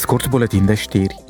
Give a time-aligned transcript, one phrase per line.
[0.00, 1.24] Scurt buletin de știri.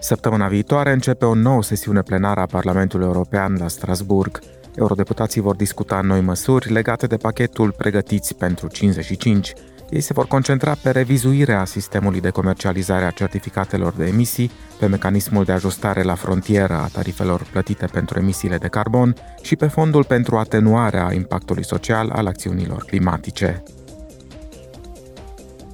[0.00, 4.40] Săptămâna viitoare începe o nouă sesiune plenară a Parlamentului European la Strasburg.
[4.74, 9.52] Eurodeputații vor discuta noi măsuri legate de pachetul Pregătiți pentru 55.
[9.90, 15.44] Ei se vor concentra pe revizuirea sistemului de comercializare a certificatelor de emisii, pe mecanismul
[15.44, 20.36] de ajustare la frontieră a tarifelor plătite pentru emisiile de carbon și pe fondul pentru
[20.36, 23.62] atenuarea impactului social al acțiunilor climatice.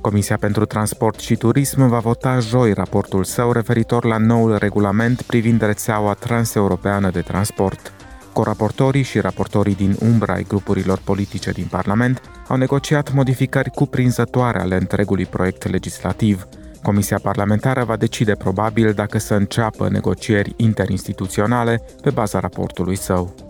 [0.04, 5.60] Comisia pentru Transport și Turism va vota joi raportul său referitor la noul regulament privind
[5.60, 7.92] rețeaua transeuropeană de transport.
[8.32, 14.76] Coraportorii și raportorii din umbra ai grupurilor politice din Parlament au negociat modificări cuprinzătoare ale
[14.76, 16.46] întregului proiect legislativ.
[16.82, 23.43] Comisia parlamentară va decide probabil dacă să înceapă negocieri interinstituționale pe baza raportului său.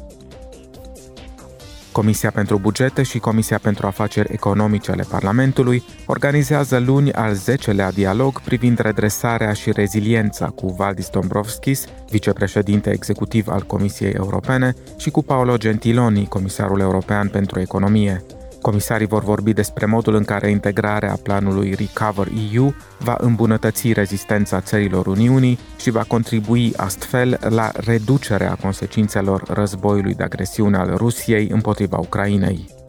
[1.94, 8.40] Comisia pentru Bugete și Comisia pentru Afaceri Economice ale Parlamentului organizează luni al 10-lea dialog
[8.40, 15.56] privind redresarea și reziliența cu Valdis Dombrovskis, vicepreședinte executiv al Comisiei Europene, și cu Paolo
[15.56, 18.24] Gentiloni, comisarul european pentru economie.
[18.64, 25.06] Comisarii vor vorbi despre modul în care integrarea planului Recover EU va îmbunătăți rezistența țărilor
[25.06, 32.83] Uniunii și va contribui astfel la reducerea consecințelor războiului de agresiune al Rusiei împotriva Ucrainei.